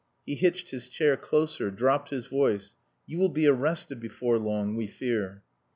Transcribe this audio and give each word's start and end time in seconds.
He 0.25 0.33
hitched 0.33 0.71
his 0.71 0.89
chair 0.89 1.15
closer, 1.15 1.69
dropped 1.69 2.09
his 2.09 2.25
voice. 2.25 2.75
"You 3.05 3.19
will 3.19 3.29
be 3.29 3.45
arrested 3.45 3.99
before 3.99 4.39
long 4.39 4.75
we 4.75 4.87
fear." 4.87 5.43